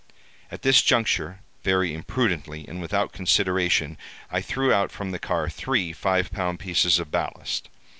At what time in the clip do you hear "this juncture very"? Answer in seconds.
0.63-1.93